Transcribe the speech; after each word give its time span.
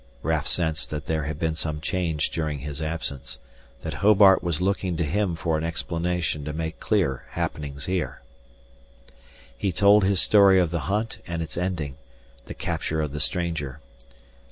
Raf 0.23 0.47
sensed 0.47 0.89
that 0.89 1.05
there 1.05 1.25
had 1.25 1.37
been 1.37 1.53
some 1.53 1.79
change 1.79 2.31
during 2.31 2.57
his 2.57 2.81
absence, 2.81 3.37
that 3.83 3.93
Hobart 4.01 4.41
was 4.41 4.59
looking 4.59 4.97
to 4.97 5.03
him 5.03 5.35
for 5.35 5.59
an 5.59 5.63
explanation 5.63 6.43
to 6.43 6.53
make 6.53 6.79
clear 6.79 7.25
happenings 7.29 7.85
here. 7.85 8.23
He 9.55 9.71
told 9.71 10.03
his 10.03 10.19
story 10.19 10.59
of 10.59 10.71
the 10.71 10.89
hunt 10.89 11.19
and 11.27 11.43
its 11.43 11.55
ending, 11.55 11.97
the 12.45 12.55
capture 12.55 12.99
of 12.99 13.11
the 13.11 13.19
stranger. 13.19 13.79